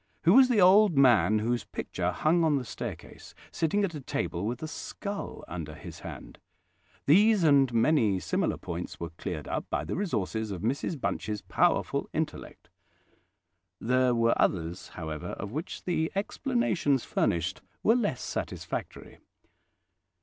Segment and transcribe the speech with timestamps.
[0.23, 4.47] Who was the old man whose picture hung on the staircase, sitting at a table,
[4.47, 6.39] with a skull under his hand?"
[7.05, 12.09] These and many similar points were cleared up by the resources of Mrs Bunch's powerful
[12.13, 12.67] intellect.
[13.79, 19.19] There were others, however, of which the explanations furnished were less satisfactory.